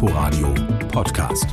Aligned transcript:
Inforadio 0.00 0.54
Podcast. 0.92 1.48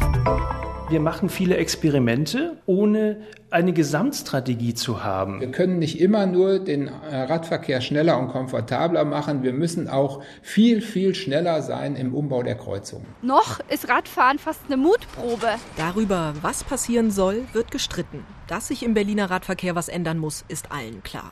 Wir 0.88 1.00
machen 1.00 1.30
viele 1.30 1.58
Experimente, 1.58 2.62
ohne 2.68 3.24
eine 3.50 3.74
Gesamtstrategie 3.74 4.76
zu 4.76 5.04
haben. 5.04 5.40
Wir 5.42 5.50
können 5.50 5.80
nicht 5.80 6.00
immer 6.00 6.28
nur 6.28 6.60
den 6.60 6.88
äh, 6.88 7.24
Radverkehr 7.24 7.82
schneller 7.82 8.20
und 8.20 8.28
komfortabler 8.28 9.04
machen. 9.04 9.42
Wir 9.42 9.52
müssen 9.52 9.88
auch 9.88 10.22
viel, 10.44 10.82
viel 10.82 11.16
schneller 11.16 11.64
sein 11.64 11.96
im 11.96 12.14
Umbau 12.14 12.44
der 12.44 12.54
Kreuzungen. 12.54 13.08
Noch 13.24 13.62
ist 13.68 13.90
Radfahren 13.90 14.38
fast 14.38 14.62
eine 14.68 14.78
Mutprobe. 14.78 15.48
Darüber, 15.76 16.36
was 16.44 16.64
passieren 16.64 17.10
soll, 17.10 17.46
wird 17.54 17.72
gestritten. 17.72 18.24
Dass 18.46 18.68
sich 18.68 18.84
im 18.84 18.94
Berliner 18.94 19.32
Radverkehr 19.32 19.74
was 19.74 19.88
ändern 19.88 20.20
muss, 20.20 20.46
ist 20.50 20.72
allen 20.72 21.02
klar. 21.02 21.32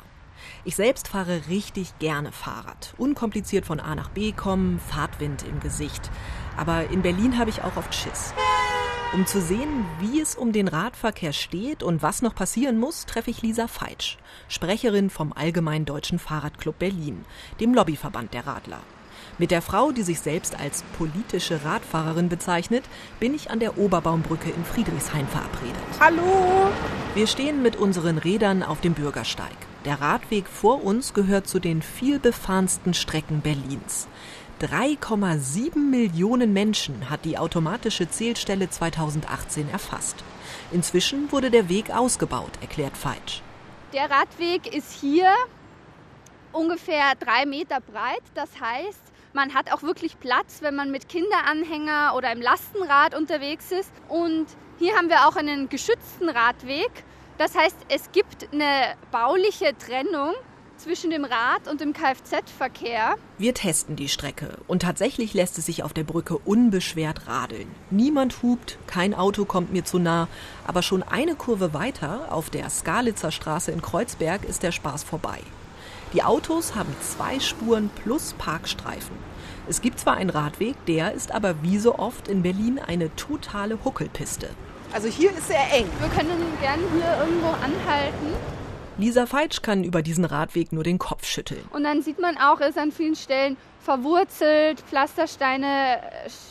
Ich 0.65 0.75
selbst 0.75 1.07
fahre 1.07 1.41
richtig 1.49 1.97
gerne 1.99 2.31
Fahrrad. 2.31 2.93
Unkompliziert 2.97 3.65
von 3.65 3.79
A 3.79 3.95
nach 3.95 4.09
B 4.09 4.31
kommen, 4.31 4.79
Fahrtwind 4.79 5.43
im 5.43 5.59
Gesicht. 5.59 6.09
Aber 6.57 6.89
in 6.89 7.01
Berlin 7.01 7.37
habe 7.37 7.49
ich 7.49 7.61
auch 7.63 7.77
oft 7.77 7.93
Schiss. 7.93 8.33
Um 9.13 9.27
zu 9.27 9.41
sehen, 9.41 9.85
wie 9.99 10.19
es 10.19 10.35
um 10.35 10.53
den 10.53 10.67
Radverkehr 10.67 11.33
steht 11.33 11.83
und 11.83 12.01
was 12.01 12.23
noch 12.23 12.33
passieren 12.33 12.79
muss, 12.79 13.05
treffe 13.05 13.29
ich 13.29 13.43
Lisa 13.43 13.67
Feitsch, 13.67 14.17
Sprecherin 14.47 15.11
vom 15.11 15.33
Allgemeinen 15.33 15.85
Deutschen 15.85 16.17
Fahrradclub 16.17 16.79
Berlin, 16.79 17.23
dem 17.59 17.75
Lobbyverband 17.75 18.33
der 18.33 18.47
Radler. 18.47 18.79
Mit 19.37 19.51
der 19.51 19.61
Frau, 19.61 19.91
die 19.91 20.03
sich 20.03 20.19
selbst 20.19 20.59
als 20.59 20.83
politische 20.97 21.63
Radfahrerin 21.63 22.29
bezeichnet, 22.29 22.83
bin 23.19 23.35
ich 23.35 23.51
an 23.51 23.59
der 23.59 23.77
Oberbaumbrücke 23.77 24.49
in 24.49 24.65
Friedrichshain 24.65 25.27
verabredet. 25.27 25.75
Hallo! 25.99 26.71
Wir 27.13 27.27
stehen 27.27 27.61
mit 27.61 27.75
unseren 27.75 28.17
Rädern 28.17 28.63
auf 28.63 28.81
dem 28.81 28.93
Bürgersteig. 28.93 29.55
Der 29.85 29.99
Radweg 29.99 30.47
vor 30.47 30.83
uns 30.83 31.13
gehört 31.13 31.47
zu 31.47 31.59
den 31.59 31.81
vielbefahrensten 31.81 32.93
Strecken 32.93 33.41
Berlins. 33.41 34.07
3,7 34.61 35.77
Millionen 35.77 36.53
Menschen 36.53 37.09
hat 37.09 37.25
die 37.25 37.37
automatische 37.37 38.09
Zählstelle 38.09 38.69
2018 38.69 39.69
erfasst. 39.69 40.15
Inzwischen 40.71 41.29
wurde 41.33 41.51
der 41.51 41.67
Weg 41.67 41.91
ausgebaut, 41.91 42.51
erklärt 42.61 42.95
Feitsch. 42.95 43.41
Der 43.91 44.09
Radweg 44.09 44.73
ist 44.73 44.93
hier 44.93 45.29
ungefähr 46.53 47.15
drei 47.19 47.45
Meter 47.45 47.81
breit. 47.81 48.23
Das 48.35 48.49
heißt, 48.61 49.01
man 49.33 49.53
hat 49.53 49.69
auch 49.73 49.83
wirklich 49.83 50.17
Platz, 50.17 50.59
wenn 50.61 50.75
man 50.75 50.91
mit 50.91 51.09
Kinderanhänger 51.09 52.13
oder 52.15 52.31
im 52.31 52.41
Lastenrad 52.41 53.15
unterwegs 53.15 53.71
ist. 53.73 53.91
Und 54.07 54.45
hier 54.79 54.95
haben 54.95 55.09
wir 55.09 55.27
auch 55.27 55.35
einen 55.35 55.67
geschützten 55.67 56.29
Radweg. 56.29 57.03
Das 57.37 57.55
heißt, 57.55 57.77
es 57.89 58.11
gibt 58.11 58.53
eine 58.53 58.95
bauliche 59.11 59.75
Trennung 59.77 60.33
zwischen 60.77 61.11
dem 61.11 61.23
Rad- 61.23 61.67
und 61.69 61.81
dem 61.81 61.93
Kfz-Verkehr. 61.93 63.15
Wir 63.37 63.53
testen 63.53 63.95
die 63.95 64.09
Strecke 64.09 64.57
und 64.67 64.81
tatsächlich 64.81 65.33
lässt 65.33 65.57
es 65.57 65.65
sich 65.65 65.81
auf 65.83 65.93
der 65.93 66.03
Brücke 66.03 66.37
unbeschwert 66.37 67.27
radeln. 67.27 67.67
Niemand 67.89 68.43
hupt, 68.43 68.77
kein 68.85 69.13
Auto 69.13 69.45
kommt 69.45 69.71
mir 69.71 69.85
zu 69.85 69.97
nah, 69.97 70.27
aber 70.67 70.81
schon 70.81 71.01
eine 71.01 71.35
Kurve 71.35 71.73
weiter, 71.73 72.27
auf 72.31 72.49
der 72.49 72.69
Skalitzer 72.69 73.31
Straße 73.31 73.71
in 73.71 73.81
Kreuzberg, 73.81 74.43
ist 74.43 74.61
der 74.61 74.71
Spaß 74.71 75.03
vorbei. 75.03 75.39
Die 76.13 76.23
Autos 76.23 76.75
haben 76.75 76.93
zwei 77.01 77.39
Spuren 77.39 77.89
plus 78.03 78.33
Parkstreifen. 78.37 79.15
Es 79.67 79.81
gibt 79.81 79.99
zwar 79.99 80.15
einen 80.15 80.29
Radweg, 80.29 80.75
der 80.85 81.13
ist 81.13 81.31
aber 81.31 81.63
wie 81.63 81.79
so 81.79 81.97
oft 81.97 82.27
in 82.27 82.43
Berlin 82.43 82.79
eine 82.79 83.15
totale 83.15 83.83
Huckelpiste. 83.85 84.49
Also 84.93 85.07
hier 85.07 85.31
ist 85.31 85.47
sehr 85.47 85.73
eng. 85.73 85.87
Wir 85.99 86.09
können 86.09 86.39
gerne 86.61 86.83
hier 86.93 87.17
irgendwo 87.25 87.47
anhalten. 87.47 88.27
Lisa 88.99 89.25
Feitsch 89.25 89.63
kann 89.63 89.83
über 89.83 90.03
diesen 90.03 90.23
Radweg 90.23 90.71
nur 90.71 90.83
den 90.83 90.99
Kopf 90.99 91.25
schütteln. 91.25 91.63
Und 91.71 91.83
dann 91.83 92.03
sieht 92.03 92.19
man 92.19 92.37
auch, 92.37 92.61
es 92.61 92.69
ist 92.69 92.77
an 92.77 92.91
vielen 92.91 93.15
Stellen 93.15 93.57
verwurzelt, 93.79 94.81
Pflastersteine 94.81 95.99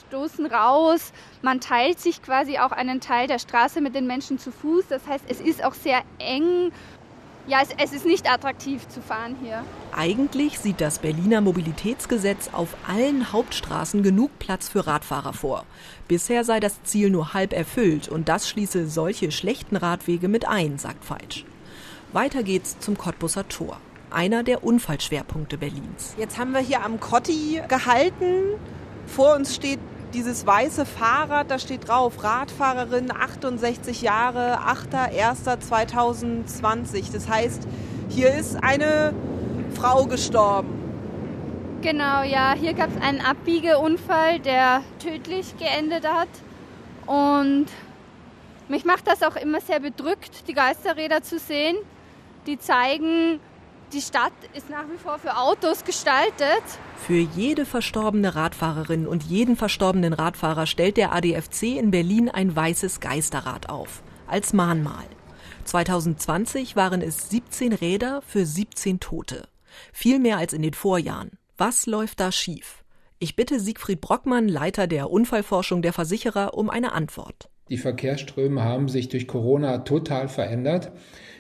stoßen 0.09 0.47
raus. 0.47 1.13
Man 1.41 1.61
teilt 1.61 2.01
sich 2.01 2.21
quasi 2.21 2.59
auch 2.59 2.73
einen 2.73 3.01
Teil 3.01 3.29
der 3.29 3.39
Straße 3.39 3.81
mit 3.81 3.95
den 3.95 4.09
Menschen 4.09 4.41
zu 4.41 4.51
Fuß. 4.51 4.87
Das 4.89 5.07
heißt, 5.07 5.25
es 5.29 5.41
ist 5.41 5.65
auch 5.65 5.75
sehr 5.75 6.03
eng. 6.19 6.73
Ja, 7.49 7.61
es, 7.61 7.71
es 7.77 7.93
ist 7.93 8.07
nicht 8.07 8.31
attraktiv 8.31 8.87
zu 8.87 9.01
fahren 9.01 9.37
hier. 9.43 9.65
Eigentlich 9.91 10.61
sieht 10.61 10.81
das 10.81 11.01
Berliner 11.01 11.41
Mobilitätsgesetz 11.41 12.51
auf 12.53 12.69
allen 12.87 13.33
Hauptstraßen 13.33 14.05
genug 14.05 14.39
Platz 14.39 14.69
für 14.69 14.87
Radfahrer 14.87 15.33
vor. 15.33 15.67
Bisher 16.07 16.45
sei 16.45 16.61
das 16.61 16.83
Ziel 16.85 17.11
nur 17.11 17.35
halb 17.35 17.53
erfüllt 17.53 18.09
und 18.09 18.29
das 18.29 18.49
schließe 18.49 18.89
solche 18.89 19.33
schlechten 19.33 19.75
Radwege 19.75 20.29
mit 20.29 20.47
ein, 20.47 20.79
sagt 20.79 21.05
Feitsch. 21.05 21.45
Weiter 22.13 22.45
geht's 22.45 22.79
zum 22.79 22.97
Cottbusser 22.97 23.49
Tor, 23.49 23.81
einer 24.11 24.45
der 24.45 24.63
Unfallschwerpunkte 24.63 25.59
Berlins. 25.59 26.15
Jetzt 26.19 26.39
haben 26.39 26.53
wir 26.53 26.61
hier 26.61 26.85
am 26.85 27.01
Kotti 27.01 27.61
gehalten. 27.69 28.55
Vor 29.07 29.35
uns 29.35 29.57
steht 29.57 29.81
dieses 30.15 30.47
weiße 30.47 30.87
Fahrrad, 30.87 31.51
da 31.51 31.59
steht 31.59 31.89
drauf, 31.89 32.23
Radfahrerin 32.23 33.11
68 33.11 34.03
Jahre, 34.03 34.61
8.1.2020. 34.61 37.13
Das 37.13 37.29
heißt, 37.29 37.67
hier 38.09 38.33
ist 38.35 38.63
eine 38.63 39.13
Frau 39.75 40.07
gestorben. 40.07 40.79
Genau, 41.83 42.23
ja, 42.23 42.55
hier 42.55 42.75
gab 42.75 42.91
es 42.91 43.03
einen 43.03 43.21
Abbiegeunfall, 43.21 44.39
der 44.39 44.83
tödlich 45.01 45.59
geendet 45.59 46.07
hat. 46.07 46.29
Und 47.07 47.67
mich 48.69 48.85
macht 48.85 49.09
das 49.09 49.23
auch 49.23 49.37
immer 49.37 49.61
sehr 49.61 49.81
bedrückt, 49.81 50.47
die 50.47 50.55
Geisterräder 50.55 51.23
zu 51.23 51.39
sehen, 51.39 51.77
die 52.47 52.59
zeigen, 52.59 53.41
die 53.93 54.01
Stadt 54.01 54.33
ist 54.55 54.71
nach 54.71 54.85
wie 54.91 54.99
vor 54.99 55.19
für 55.19 55.37
Autos 55.37 55.85
gestaltet. 55.85 56.63
Für 57.07 57.19
jede 57.19 57.67
verstorbene 57.67 58.35
Radfahrerin 58.35 59.07
und 59.07 59.23
jeden 59.23 59.57
verstorbenen 59.57 60.13
Radfahrer 60.13 60.67
stellt 60.67 60.97
der 60.97 61.13
ADFC 61.13 61.79
in 61.79 61.91
Berlin 61.91 62.29
ein 62.29 62.55
weißes 62.55 63.01
Geisterrad 63.01 63.69
auf, 63.69 64.03
als 64.27 64.53
Mahnmal. 64.53 65.05
2020 65.65 66.75
waren 66.75 67.03
es 67.03 67.29
17 67.31 67.73
Räder 67.73 68.23
für 68.27 68.47
17 68.47 68.99
Tote. 69.01 69.49
Viel 69.93 70.19
mehr 70.19 70.39
als 70.39 70.53
in 70.53 70.63
den 70.63 70.75
Vorjahren. 70.75 71.39
Was 71.57 71.87
läuft 71.87 72.21
da 72.21 72.33
schief? 72.33 72.85
Ich 73.19 73.37
bitte 73.37 73.61
Siegfried 73.61 74.01
Brockmann, 74.01 74.49
Leiter 74.49 74.87
der 74.87 75.11
Unfallforschung 75.11 75.83
der 75.83 75.93
Versicherer, 75.93 76.55
um 76.55 76.71
eine 76.71 76.93
Antwort. 76.93 77.52
Die 77.69 77.77
Verkehrsströme 77.79 78.63
haben 78.63 78.89
sich 78.89 79.09
durch 79.09 79.27
Corona 79.27 79.79
total 79.79 80.29
verändert. 80.29 80.93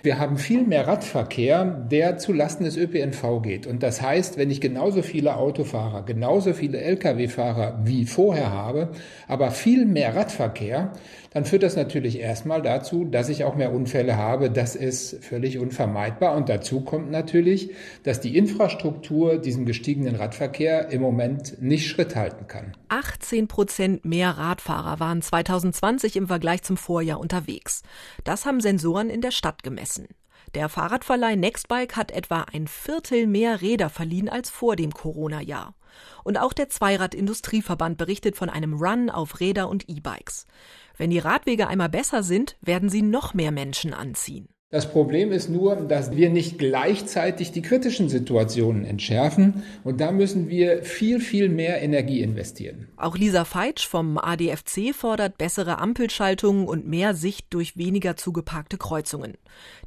Wir 0.05 0.19
haben 0.19 0.37
viel 0.37 0.65
mehr 0.65 0.88
Radverkehr, 0.88 1.65
der 1.65 2.19
zu 2.19 2.33
Lasten 2.33 2.65
des 2.65 2.77
ÖPNV 2.77 3.41
geht. 3.43 3.69
Und 3.69 3.84
das 3.84 4.03
heißt, 4.03 4.37
wenn 4.37 4.50
ich 4.50 4.61
genauso 4.61 5.03
viele 5.03 5.37
Autofahrer, 5.37 6.03
genauso 6.03 6.55
viele 6.55 6.81
Lkw-Fahrer 6.81 7.81
wie 7.84 8.05
vorher 8.05 8.50
habe, 8.50 8.91
aber 9.28 9.53
viel 9.53 9.87
mehr 9.87 10.16
Radverkehr, 10.16 10.93
dann 11.32 11.44
führt 11.44 11.62
das 11.62 11.77
natürlich 11.77 12.19
erstmal 12.19 12.62
dazu, 12.62 13.05
dass 13.05 13.28
ich 13.28 13.44
auch 13.44 13.55
mehr 13.55 13.72
Unfälle 13.72 14.16
habe. 14.16 14.50
Das 14.50 14.75
ist 14.75 15.25
völlig 15.25 15.59
unvermeidbar. 15.59 16.37
Und 16.37 16.49
dazu 16.49 16.81
kommt 16.81 17.11
natürlich, 17.11 17.71
dass 18.03 18.21
die 18.21 18.37
Infrastruktur 18.37 19.38
diesem 19.38 19.65
gestiegenen 19.65 20.16
Radverkehr 20.16 20.91
im 20.91 21.00
Moment 21.00 21.62
nicht 21.62 21.88
Schritt 21.88 22.16
halten 22.16 22.49
kann. 22.49 22.72
18 22.88 23.49
Prozent 23.49 24.05
mehr 24.05 24.31
Radfahrer 24.31 25.00
waren 25.00 25.22
2020 25.22 26.12
im 26.17 26.27
Vergleich 26.27 26.62
zum 26.62 26.77
Vorjahr 26.77 27.21
unterwegs. 27.21 27.83
Das 28.25 28.47
haben 28.47 28.61
Sensoren 28.61 29.11
in 29.11 29.21
der 29.21 29.31
Stadt 29.31 29.62
gemessen 29.62 29.83
messen. 29.83 30.09
Der 30.55 30.69
Fahrradverleih 30.69 31.37
Nextbike 31.37 31.97
hat 31.97 32.11
etwa 32.11 32.43
ein 32.53 32.67
Viertel 32.67 33.27
mehr 33.27 33.62
Räder 33.62 33.89
verliehen 33.89 34.28
als 34.28 34.50
vor 34.50 34.77
dem 34.77 34.93
Corona-Jahr. 34.93 35.75
Und 36.25 36.39
auch 36.39 36.53
der 36.53 36.69
Zweirad-Industrieverband 36.69 37.97
berichtet 37.97 38.37
von 38.37 38.50
einem 38.50 38.75
Run 38.75 39.11
auf 39.11 39.41
Räder 39.41 39.69
und 39.69 39.89
E-Bikes. 39.89 40.47
Wenn 40.97 41.11
die 41.11 41.19
Radwege 41.19 41.69
einmal 41.69 41.89
besser 41.89 42.23
sind, 42.23 42.56
werden 42.61 42.91
sie 42.91 43.03
noch 43.03 43.34
mehr 43.34 43.50
Menschen 43.50 43.94
anziehen. 43.94 44.49
Das 44.72 44.91
Problem 44.91 45.33
ist 45.33 45.50
nur, 45.50 45.77
dass 45.77 46.12
wir 46.12 46.31
nicht 46.31 46.59
gleichzeitig 46.59 47.53
die 47.53 47.60
kritischen 47.60 48.09
Situationen 48.09 48.87
entschärfen 48.87 49.65
und 49.84 50.00
da 50.00 50.12
müssen 50.12 50.49
wir 50.49 50.83
viel, 50.83 51.21
viel 51.21 51.50
mehr 51.50 51.83
Energie 51.83 52.22
investieren. 52.22 52.88
Auch 52.97 53.15
Lisa 53.15 53.44
Feitsch 53.44 53.87
vom 53.87 54.17
ADFC 54.17 54.94
fordert 54.94 55.37
bessere 55.37 55.76
Ampelschaltungen 55.76 56.67
und 56.67 56.88
mehr 56.88 57.14
Sicht 57.14 57.49
durch 57.50 57.76
weniger 57.76 58.17
zugeparkte 58.17 58.79
Kreuzungen. 58.79 59.35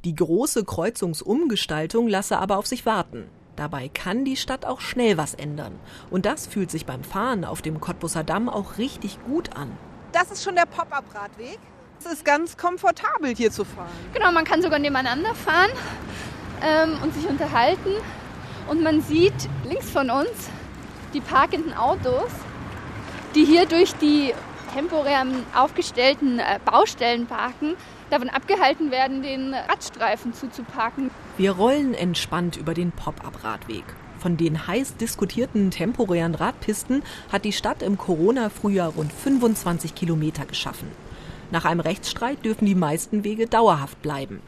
Die 0.04 0.14
große 0.14 0.64
Kreuzungsumgestaltung 0.64 2.06
lasse 2.06 2.38
aber 2.38 2.56
auf 2.56 2.68
sich 2.68 2.86
warten. 2.86 3.24
Dabei 3.56 3.88
kann 3.88 4.24
die 4.24 4.36
Stadt 4.36 4.64
auch 4.64 4.80
schnell 4.80 5.16
was 5.16 5.34
ändern. 5.34 5.72
Und 6.10 6.26
das 6.26 6.46
fühlt 6.46 6.70
sich 6.70 6.86
beim 6.86 7.02
Fahren 7.02 7.44
auf 7.44 7.60
dem 7.60 7.80
Cottbusser 7.80 8.22
Damm 8.22 8.48
auch 8.48 8.78
richtig 8.78 9.18
gut 9.24 9.56
an. 9.56 9.76
Das 10.12 10.30
ist 10.30 10.44
schon 10.44 10.54
der 10.54 10.66
Pop-up-Radweg. 10.66 11.58
Es 11.98 12.12
ist 12.12 12.24
ganz 12.24 12.56
komfortabel 12.56 13.34
hier 13.34 13.50
zu 13.50 13.64
fahren. 13.64 13.88
Genau, 14.12 14.30
man 14.32 14.44
kann 14.44 14.62
sogar 14.62 14.78
nebeneinander 14.78 15.34
fahren 15.34 15.70
ähm, 16.62 16.98
und 17.02 17.14
sich 17.14 17.26
unterhalten. 17.26 17.90
Und 18.68 18.82
man 18.82 19.00
sieht 19.00 19.48
links 19.64 19.90
von 19.90 20.10
uns 20.10 20.50
die 21.14 21.20
parkenden 21.20 21.74
Autos, 21.74 22.30
die 23.34 23.44
hier 23.44 23.66
durch 23.66 23.94
die 23.94 24.34
temporär 24.74 25.24
aufgestellten 25.54 26.38
äh, 26.38 26.58
Baustellen 26.64 27.26
parken, 27.26 27.76
davon 28.10 28.28
abgehalten 28.28 28.90
werden, 28.90 29.22
den 29.22 29.54
Radstreifen 29.54 30.34
zuzuparken. 30.34 31.10
Wir 31.38 31.52
rollen 31.52 31.94
entspannt 31.94 32.56
über 32.56 32.74
den 32.74 32.92
Pop-up-Radweg. 32.92 33.84
Von 34.18 34.36
den 34.36 34.66
heiß 34.66 34.96
diskutierten 34.96 35.70
temporären 35.70 36.34
Radpisten 36.34 37.02
hat 37.30 37.44
die 37.44 37.52
Stadt 37.52 37.82
im 37.82 37.96
Corona-Frühjahr 37.96 38.90
rund 38.90 39.12
25 39.12 39.94
Kilometer 39.94 40.44
geschaffen. 40.46 40.90
Nach 41.50 41.64
einem 41.64 41.80
Rechtsstreit 41.80 42.44
dürfen 42.44 42.66
die 42.66 42.74
meisten 42.74 43.24
Wege 43.24 43.46
dauerhaft 43.46 44.02
bleiben. 44.02 44.40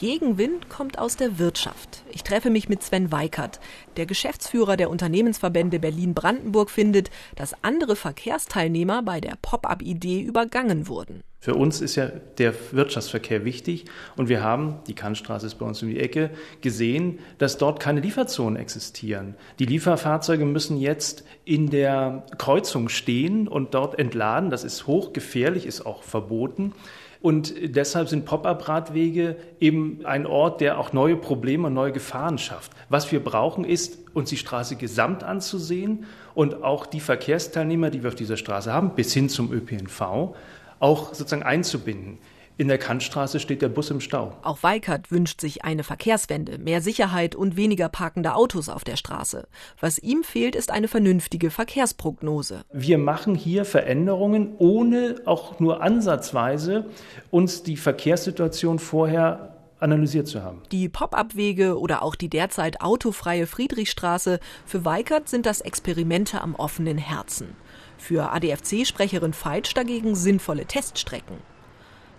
Gegenwind 0.00 0.70
kommt 0.70 0.98
aus 0.98 1.16
der 1.16 1.38
Wirtschaft. 1.38 2.04
Ich 2.10 2.22
treffe 2.22 2.48
mich 2.48 2.70
mit 2.70 2.82
Sven 2.82 3.12
Weikert. 3.12 3.60
Der 3.98 4.06
Geschäftsführer 4.06 4.78
der 4.78 4.88
Unternehmensverbände 4.88 5.78
Berlin-Brandenburg 5.78 6.70
findet, 6.70 7.10
dass 7.36 7.54
andere 7.62 7.96
Verkehrsteilnehmer 7.96 9.02
bei 9.02 9.20
der 9.20 9.36
Pop-up-Idee 9.42 10.22
übergangen 10.22 10.88
wurden. 10.88 11.22
Für 11.42 11.54
uns 11.54 11.80
ist 11.80 11.96
ja 11.96 12.08
der 12.36 12.52
Wirtschaftsverkehr 12.72 13.46
wichtig 13.46 13.86
und 14.14 14.28
wir 14.28 14.42
haben, 14.42 14.80
die 14.86 14.94
Kantstraße 14.94 15.46
ist 15.46 15.54
bei 15.54 15.64
uns 15.64 15.82
um 15.82 15.88
die 15.88 15.98
Ecke, 15.98 16.28
gesehen, 16.60 17.18
dass 17.38 17.56
dort 17.56 17.80
keine 17.80 18.00
Lieferzonen 18.00 18.60
existieren. 18.60 19.34
Die 19.58 19.64
Lieferfahrzeuge 19.64 20.44
müssen 20.44 20.76
jetzt 20.76 21.24
in 21.46 21.70
der 21.70 22.26
Kreuzung 22.36 22.90
stehen 22.90 23.48
und 23.48 23.72
dort 23.72 23.98
entladen. 23.98 24.50
Das 24.50 24.64
ist 24.64 24.86
hochgefährlich, 24.86 25.64
ist 25.64 25.86
auch 25.86 26.02
verboten. 26.02 26.74
Und 27.22 27.54
deshalb 27.62 28.08
sind 28.10 28.26
Pop-up-Radwege 28.26 29.36
eben 29.60 30.00
ein 30.04 30.26
Ort, 30.26 30.60
der 30.60 30.78
auch 30.78 30.92
neue 30.92 31.16
Probleme 31.16 31.68
und 31.68 31.74
neue 31.74 31.92
Gefahren 31.92 32.36
schafft. 32.36 32.72
Was 32.90 33.12
wir 33.12 33.20
brauchen, 33.20 33.64
ist, 33.64 33.98
uns 34.14 34.28
die 34.30 34.38
Straße 34.38 34.76
gesamt 34.76 35.22
anzusehen 35.22 36.04
und 36.34 36.62
auch 36.62 36.86
die 36.86 37.00
Verkehrsteilnehmer, 37.00 37.90
die 37.90 38.02
wir 38.02 38.08
auf 38.08 38.14
dieser 38.14 38.38
Straße 38.38 38.72
haben, 38.72 38.94
bis 38.94 39.12
hin 39.12 39.28
zum 39.28 39.52
ÖPNV, 39.52 40.34
auch 40.80 41.14
sozusagen 41.14 41.44
einzubinden. 41.44 42.18
In 42.60 42.68
der 42.68 42.76
Kantstraße 42.76 43.40
steht 43.40 43.62
der 43.62 43.70
Bus 43.70 43.90
im 43.90 44.00
Stau. 44.00 44.34
Auch 44.42 44.62
Weikert 44.62 45.10
wünscht 45.10 45.40
sich 45.40 45.64
eine 45.64 45.82
Verkehrswende, 45.82 46.58
mehr 46.58 46.82
Sicherheit 46.82 47.34
und 47.34 47.56
weniger 47.56 47.88
parkende 47.88 48.34
Autos 48.34 48.68
auf 48.68 48.84
der 48.84 48.96
Straße. 48.96 49.48
Was 49.80 49.98
ihm 49.98 50.24
fehlt, 50.24 50.54
ist 50.54 50.70
eine 50.70 50.86
vernünftige 50.86 51.50
Verkehrsprognose. 51.50 52.66
Wir 52.70 52.98
machen 52.98 53.34
hier 53.34 53.64
Veränderungen, 53.64 54.56
ohne 54.58 55.22
auch 55.24 55.58
nur 55.58 55.82
ansatzweise 55.82 56.84
uns 57.30 57.62
die 57.62 57.78
Verkehrssituation 57.78 58.78
vorher 58.78 59.56
analysiert 59.78 60.28
zu 60.28 60.42
haben. 60.42 60.62
Die 60.70 60.90
Pop-up-Wege 60.90 61.78
oder 61.78 62.02
auch 62.02 62.14
die 62.14 62.28
derzeit 62.28 62.82
autofreie 62.82 63.46
Friedrichstraße 63.46 64.38
für 64.66 64.84
Weikert 64.84 65.30
sind 65.30 65.46
das 65.46 65.62
Experimente 65.62 66.42
am 66.42 66.54
offenen 66.54 66.98
Herzen. 66.98 67.56
Für 68.00 68.32
ADFC-Sprecherin 68.32 69.34
Feitsch 69.34 69.76
dagegen 69.76 70.16
sinnvolle 70.16 70.64
Teststrecken. 70.64 71.36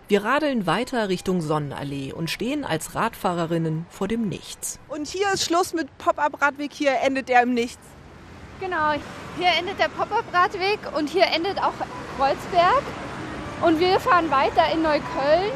Wir 0.07 0.23
radeln 0.23 0.67
weiter 0.67 1.09
Richtung 1.09 1.41
Sonnenallee 1.41 2.13
und 2.13 2.29
stehen 2.29 2.63
als 2.63 2.95
Radfahrerinnen 2.95 3.87
vor 3.89 4.07
dem 4.07 4.29
Nichts. 4.29 4.79
Und 4.87 5.07
hier 5.07 5.33
ist 5.33 5.43
Schluss 5.43 5.73
mit 5.73 5.97
Pop-up-Radweg, 5.97 6.71
hier 6.71 6.93
endet 7.01 7.29
er 7.29 7.41
im 7.41 7.53
Nichts. 7.53 7.81
Genau, 8.59 8.93
hier 9.37 9.49
endet 9.57 9.79
der 9.79 9.89
Pop-up-Radweg 9.89 10.79
und 10.95 11.09
hier 11.09 11.25
endet 11.25 11.57
auch 11.57 11.73
Kreuzberg. 12.15 12.83
Und 13.61 13.79
wir 13.79 13.99
fahren 13.99 14.29
weiter 14.29 14.71
in 14.71 14.83
Neukölln 14.83 15.51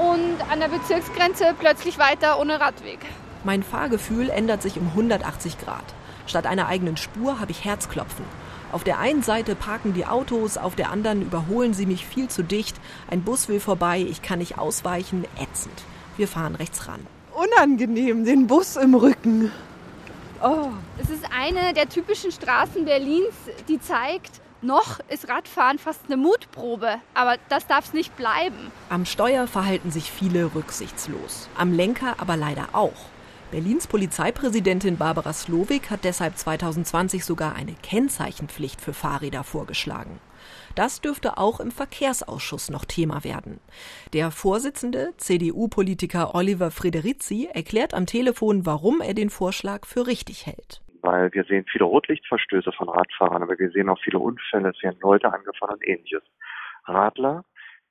und 0.00 0.50
an 0.50 0.60
der 0.60 0.68
Bezirksgrenze 0.68 1.54
plötzlich 1.58 1.98
weiter 1.98 2.40
ohne 2.40 2.60
Radweg. 2.60 3.00
Mein 3.44 3.62
Fahrgefühl 3.62 4.30
ändert 4.30 4.62
sich 4.62 4.78
um 4.78 4.88
180 4.88 5.58
Grad. 5.58 5.84
Statt 6.26 6.46
einer 6.46 6.66
eigenen 6.66 6.96
Spur 6.96 7.40
habe 7.40 7.50
ich 7.50 7.64
Herzklopfen. 7.64 8.24
Auf 8.72 8.84
der 8.84 8.98
einen 8.98 9.22
Seite 9.22 9.54
parken 9.56 9.94
die 9.94 10.06
Autos, 10.06 10.56
auf 10.56 10.76
der 10.76 10.90
anderen 10.90 11.22
überholen 11.22 11.74
sie 11.74 11.86
mich 11.86 12.06
viel 12.06 12.28
zu 12.28 12.42
dicht. 12.42 12.76
Ein 13.10 13.22
Bus 13.22 13.48
will 13.48 13.58
vorbei, 13.58 14.00
ich 14.00 14.22
kann 14.22 14.38
nicht 14.38 14.58
ausweichen, 14.58 15.24
ätzend. 15.40 15.82
Wir 16.16 16.28
fahren 16.28 16.54
rechts 16.54 16.86
ran. 16.86 17.00
Unangenehm, 17.34 18.24
den 18.24 18.46
Bus 18.46 18.76
im 18.76 18.94
Rücken. 18.94 19.50
Oh. 20.42 20.68
Es 20.98 21.10
ist 21.10 21.24
eine 21.36 21.74
der 21.74 21.88
typischen 21.88 22.30
Straßen 22.30 22.84
Berlins, 22.84 23.34
die 23.68 23.80
zeigt, 23.80 24.40
noch 24.62 25.00
ist 25.08 25.28
Radfahren 25.28 25.78
fast 25.78 26.00
eine 26.06 26.16
Mutprobe, 26.16 26.96
aber 27.14 27.36
das 27.48 27.66
darf 27.66 27.86
es 27.86 27.92
nicht 27.92 28.14
bleiben. 28.16 28.70
Am 28.90 29.06
Steuer 29.06 29.46
verhalten 29.46 29.90
sich 29.90 30.12
viele 30.12 30.54
rücksichtslos, 30.54 31.48
am 31.56 31.72
Lenker 31.72 32.14
aber 32.18 32.36
leider 32.36 32.68
auch. 32.72 32.92
Berlins 33.50 33.88
Polizeipräsidentin 33.88 34.96
Barbara 34.96 35.32
Slowik 35.32 35.90
hat 35.90 36.04
deshalb 36.04 36.36
2020 36.36 37.24
sogar 37.24 37.56
eine 37.56 37.74
Kennzeichenpflicht 37.82 38.80
für 38.80 38.92
Fahrräder 38.92 39.42
vorgeschlagen. 39.42 40.20
Das 40.76 41.00
dürfte 41.00 41.36
auch 41.36 41.58
im 41.58 41.72
Verkehrsausschuss 41.72 42.70
noch 42.70 42.84
Thema 42.84 43.24
werden. 43.24 43.58
Der 44.12 44.30
Vorsitzende, 44.30 45.14
CDU-Politiker 45.16 46.32
Oliver 46.36 46.70
Frederici, 46.70 47.48
erklärt 47.52 47.92
am 47.92 48.06
Telefon, 48.06 48.66
warum 48.66 49.00
er 49.00 49.14
den 49.14 49.30
Vorschlag 49.30 49.84
für 49.84 50.06
richtig 50.06 50.46
hält. 50.46 50.80
Weil 51.02 51.32
wir 51.32 51.42
sehen 51.42 51.64
viele 51.72 51.86
Rotlichtverstöße 51.86 52.70
von 52.70 52.88
Radfahrern, 52.88 53.42
aber 53.42 53.58
wir 53.58 53.70
sehen 53.70 53.88
auch 53.88 53.98
viele 54.04 54.20
Unfälle, 54.20 54.70
es 54.70 54.80
werden 54.80 55.00
Leute 55.00 55.32
angefahren 55.32 55.74
und 55.74 55.88
ähnliches. 55.88 56.22
Radler 56.84 57.44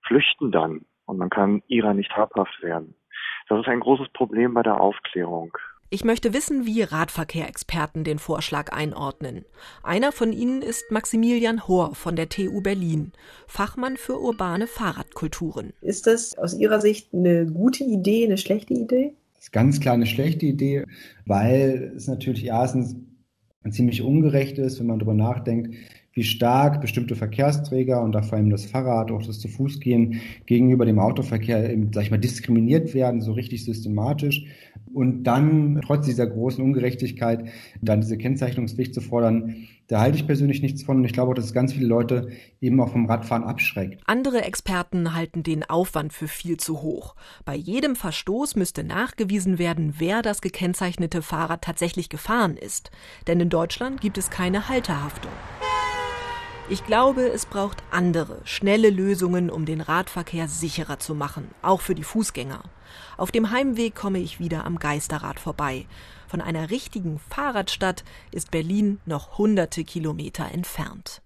flüchten 0.08 0.54
dann 0.54 0.86
und 1.06 1.18
man 1.18 1.30
kann 1.30 1.64
ihrer 1.68 1.94
nicht 1.94 2.16
habhaft 2.16 2.62
werden. 2.62 2.96
Das 3.50 3.60
ist 3.60 3.68
ein 3.68 3.80
großes 3.80 4.10
Problem 4.14 4.54
bei 4.54 4.62
der 4.62 4.80
Aufklärung. 4.80 5.52
Ich 5.92 6.04
möchte 6.04 6.36
wissen, 6.36 6.68
wie 6.68 6.84
Radverkehrexperten 6.84 8.04
den 8.04 8.20
Vorschlag 8.20 8.72
einordnen. 8.72 9.44
Einer 9.82 10.12
von 10.12 10.32
ihnen 10.32 10.62
ist 10.62 10.92
Maximilian 10.92 11.68
Hohr 11.68 11.96
von 11.96 12.16
der 12.16 12.30
TU 12.30 12.62
Berlin, 12.62 13.12
Fachmann 13.48 13.98
für 13.98 14.22
urbane 14.22 14.68
Fahrradkulturen. 14.68 15.74
Ist 15.82 16.06
das 16.06 16.38
aus 16.38 16.56
Ihrer 16.56 16.80
Sicht 16.80 17.12
eine 17.12 17.48
gute 17.48 17.84
Idee, 17.84 18.26
eine 18.26 18.38
schlechte 18.38 18.76
Idee? 18.76 19.14
Das 19.34 19.46
ist 19.46 19.52
ganz 19.52 19.80
klar 19.80 19.96
eine 19.96 20.06
schlechte 20.06 20.46
Idee, 20.46 20.86
weil 21.26 21.92
es 21.96 22.08
natürlich 22.08 22.46
erstens 22.46 22.96
ziemlich 23.72 24.04
ungerecht 24.04 24.60
ist, 24.60 24.80
wenn 24.80 24.86
man 24.86 25.00
darüber 25.00 25.16
nachdenkt, 25.16 25.76
wie 26.14 26.24
stark 26.24 26.82
bestimmte 26.82 27.16
Verkehrsträger 27.16 28.02
und 28.02 28.14
da 28.14 28.22
vor 28.22 28.38
allem 28.38 28.50
das 28.50 28.66
Fahrrad, 28.66 29.12
auch 29.12 29.22
das 29.22 29.40
zu 29.40 29.48
Fuß 29.48 29.80
gehen, 29.80 30.22
gegenüber 30.46 30.86
dem 30.86 31.00
Autoverkehr, 31.00 31.72
eben, 31.72 31.92
sag 31.94 32.04
ich 32.04 32.12
mal, 32.12 32.18
diskriminiert 32.18 32.94
werden, 32.94 33.22
so 33.22 33.34
richtig 33.34 33.64
systematisch. 33.64 34.46
Und 34.94 35.24
dann, 35.24 35.82
trotz 35.86 36.06
dieser 36.06 36.26
großen 36.26 36.64
Ungerechtigkeit, 36.64 37.46
dann 37.82 38.02
diese 38.02 38.18
Kennzeichnungspflicht 38.18 38.94
zu 38.94 39.02
fordern, 39.02 39.68
da 39.88 40.02
halte 40.02 40.18
ich 40.18 40.28
persönlich 40.28 40.62
nichts 40.62 40.84
von 40.84 40.98
und 40.98 41.06
ich 41.06 41.14
glaube 41.14 41.32
auch, 41.32 41.36
dass 41.36 41.46
es 41.46 41.54
ganz 41.54 41.74
viele 41.74 41.88
Leute 41.88 42.30
eben 42.62 42.80
auch 42.80 42.92
vom 42.92 43.08
Radfahren 43.08 43.44
abschreckt. 43.44 44.02
Andere 44.06 44.44
Experten 44.44 45.16
halten 45.16 45.42
den 45.42 45.68
Aufwand 45.68 46.14
für 46.14 46.28
viel 46.28 46.58
zu 46.58 46.84
hoch. 46.84 47.16
Bei 47.44 47.56
jedem 47.56 47.96
Verstoß 47.96 48.56
müsste 48.56 48.84
nachgewiesen 48.84 49.58
werden, 49.58 49.96
wer 49.98 50.22
das 50.22 50.42
gekennzeichnete 50.42 51.24
Fahrrad 51.24 51.64
tatsächlich 51.64 52.10
gefahren 52.10 52.56
ist. 52.56 52.92
Denn 53.28 53.40
in 53.40 53.50
Deutschland 53.50 54.00
gibt 54.00 54.20
es 54.20 54.30
keine 54.30 54.70
Halterhaftung. 54.70 55.32
Ich 56.72 56.86
glaube, 56.86 57.28
es 57.28 57.48
braucht 57.48 57.82
andere, 57.90 58.42
schnelle 58.44 58.92
Lösungen, 58.92 59.50
um 59.50 59.66
den 59.66 59.82
Radverkehr 59.82 60.48
sicherer 60.48 61.00
zu 61.00 61.16
machen, 61.16 61.50
auch 61.64 61.82
für 61.82 61.96
die 61.96 62.04
Fußgänger. 62.04 62.62
Auf 63.18 63.32
dem 63.32 63.50
Heimweg 63.50 63.96
komme 63.96 64.20
ich 64.20 64.40
wieder 64.40 64.66
am 64.66 64.78
Geisterrad 64.78 65.40
vorbei. 65.40 65.88
Von 66.28 66.42
einer 66.42 66.70
richtigen 66.70 67.20
Fahrradstadt 67.28 68.04
ist 68.32 68.52
Berlin 68.52 69.00
noch 69.08 69.40
hunderte 69.40 69.84
Kilometer 69.84 70.52
entfernt. 70.52 71.24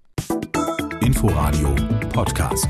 Inforadio 1.01 1.75
Podcast. 2.13 2.69